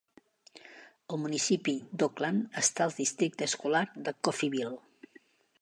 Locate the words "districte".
3.03-3.49